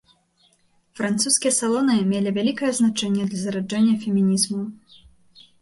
Французскія 0.99 1.53
салоны 1.61 1.97
мелі 2.13 2.33
вялікае 2.37 2.71
значэнне 2.79 3.23
для 3.29 3.39
зараджэння 3.45 3.95
фемінізму. 4.07 4.63